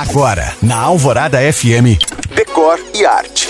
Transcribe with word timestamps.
Agora, 0.00 0.56
na 0.62 0.78
Alvorada 0.78 1.38
FM, 1.52 2.00
Decor 2.34 2.80
e 2.94 3.04
Arte. 3.04 3.48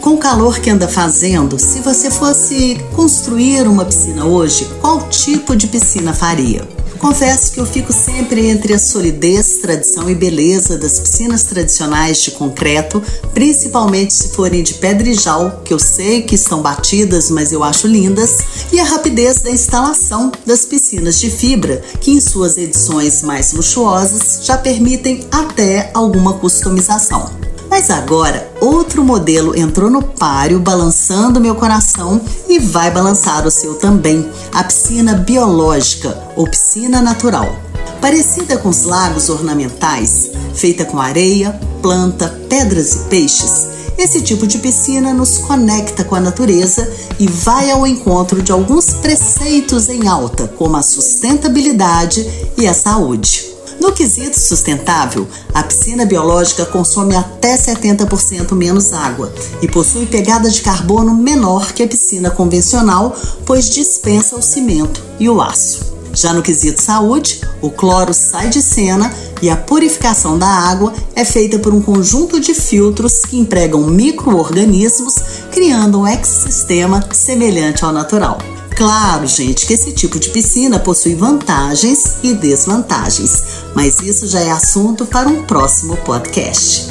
Com 0.00 0.14
o 0.14 0.16
calor 0.16 0.58
que 0.58 0.70
anda 0.70 0.88
fazendo, 0.88 1.58
se 1.58 1.80
você 1.80 2.10
fosse 2.10 2.82
construir 2.96 3.68
uma 3.68 3.84
piscina 3.84 4.24
hoje, 4.24 4.64
qual 4.80 5.06
tipo 5.10 5.54
de 5.54 5.66
piscina 5.66 6.14
faria? 6.14 6.66
Confesso 6.98 7.52
que 7.52 7.60
eu 7.60 7.66
fico 7.66 7.92
sempre 7.92 8.48
entre 8.48 8.74
a 8.74 8.78
solidez, 8.78 9.58
tradição 9.58 10.10
e 10.10 10.14
beleza 10.14 10.76
das 10.76 10.98
piscinas 10.98 11.44
tradicionais 11.44 12.22
de 12.22 12.32
concreto, 12.32 13.02
principalmente 13.32 14.12
se 14.12 14.30
forem 14.30 14.62
de 14.62 14.74
pedrijal, 14.74 15.62
que 15.64 15.72
eu 15.72 15.78
sei 15.78 16.22
que 16.22 16.34
estão 16.34 16.60
batidas, 16.60 17.30
mas 17.30 17.52
eu 17.52 17.62
acho 17.62 17.86
lindas, 17.86 18.38
e 18.72 18.80
a 18.80 18.84
rapidez 18.84 19.40
da 19.40 19.50
instalação 19.50 20.32
das 20.44 20.64
piscinas 20.64 21.20
de 21.20 21.30
fibra, 21.30 21.82
que 22.00 22.10
em 22.10 22.20
suas 22.20 22.56
edições 22.56 23.22
mais 23.22 23.52
luxuosas 23.52 24.40
já 24.44 24.58
permitem 24.58 25.24
até 25.30 25.90
alguma 25.94 26.34
customização. 26.34 27.37
Mas 27.70 27.90
agora, 27.90 28.50
outro 28.60 29.04
modelo 29.04 29.56
entrou 29.56 29.90
no 29.90 30.02
páreo, 30.02 30.58
balançando 30.58 31.40
meu 31.40 31.54
coração 31.54 32.20
e 32.48 32.58
vai 32.58 32.90
balançar 32.90 33.46
o 33.46 33.50
seu 33.50 33.74
também: 33.74 34.28
a 34.52 34.64
piscina 34.64 35.14
biológica 35.14 36.16
ou 36.36 36.48
piscina 36.48 37.02
natural. 37.02 37.56
Parecida 38.00 38.56
com 38.56 38.68
os 38.68 38.84
lagos 38.84 39.28
ornamentais, 39.28 40.30
feita 40.54 40.84
com 40.84 40.98
areia, 40.98 41.58
planta, 41.82 42.28
pedras 42.48 42.94
e 42.94 42.98
peixes, 43.08 43.66
esse 43.98 44.22
tipo 44.22 44.46
de 44.46 44.58
piscina 44.58 45.12
nos 45.12 45.38
conecta 45.38 46.04
com 46.04 46.14
a 46.14 46.20
natureza 46.20 46.88
e 47.18 47.26
vai 47.26 47.68
ao 47.68 47.84
encontro 47.84 48.40
de 48.40 48.52
alguns 48.52 48.92
preceitos 48.92 49.88
em 49.88 50.06
alta, 50.06 50.46
como 50.46 50.76
a 50.76 50.82
sustentabilidade 50.82 52.24
e 52.56 52.68
a 52.68 52.72
saúde. 52.72 53.47
No 53.80 53.92
quesito 53.92 54.38
sustentável, 54.38 55.26
a 55.54 55.62
piscina 55.62 56.04
biológica 56.04 56.66
consome 56.66 57.14
até 57.14 57.56
70% 57.56 58.52
menos 58.52 58.92
água 58.92 59.32
e 59.62 59.68
possui 59.68 60.06
pegada 60.06 60.50
de 60.50 60.60
carbono 60.62 61.14
menor 61.14 61.72
que 61.72 61.82
a 61.84 61.88
piscina 61.88 62.30
convencional, 62.30 63.16
pois 63.46 63.70
dispensa 63.70 64.34
o 64.34 64.42
cimento 64.42 65.00
e 65.20 65.28
o 65.28 65.40
aço. 65.40 65.98
Já 66.12 66.32
no 66.32 66.42
quesito 66.42 66.82
saúde, 66.82 67.40
o 67.62 67.70
cloro 67.70 68.12
sai 68.12 68.48
de 68.48 68.60
cena 68.60 69.14
e 69.40 69.48
a 69.48 69.56
purificação 69.56 70.36
da 70.36 70.48
água 70.48 70.92
é 71.14 71.24
feita 71.24 71.60
por 71.60 71.72
um 71.72 71.80
conjunto 71.80 72.40
de 72.40 72.54
filtros 72.54 73.20
que 73.20 73.38
empregam 73.38 73.86
micro-organismos, 73.86 75.14
criando 75.52 76.00
um 76.00 76.06
ecossistema 76.06 77.08
semelhante 77.12 77.84
ao 77.84 77.92
natural. 77.92 78.38
Claro, 78.78 79.26
gente, 79.26 79.66
que 79.66 79.74
esse 79.74 79.90
tipo 79.90 80.20
de 80.20 80.28
piscina 80.28 80.78
possui 80.78 81.16
vantagens 81.16 82.18
e 82.22 82.32
desvantagens, 82.32 83.42
mas 83.74 83.98
isso 83.98 84.28
já 84.28 84.38
é 84.38 84.52
assunto 84.52 85.04
para 85.04 85.28
um 85.28 85.42
próximo 85.42 85.96
podcast. 85.96 86.86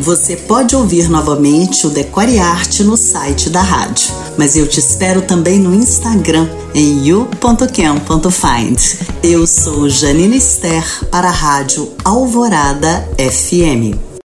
Você 0.00 0.34
pode 0.34 0.74
ouvir 0.74 1.08
novamente 1.08 1.86
o 1.86 1.90
Decore 1.90 2.40
Arte 2.40 2.82
no 2.82 2.96
site 2.96 3.48
da 3.48 3.62
rádio, 3.62 4.12
mas 4.36 4.56
eu 4.56 4.66
te 4.66 4.80
espero 4.80 5.22
também 5.22 5.60
no 5.60 5.72
Instagram 5.72 6.48
em 6.74 7.06
you.cam.find. 7.06 8.80
Eu 9.22 9.46
sou 9.46 9.88
Janine 9.88 10.40
Ster 10.40 10.84
para 11.12 11.28
a 11.28 11.32
rádio 11.32 11.92
Alvorada 12.04 13.08
FM. 13.16 14.09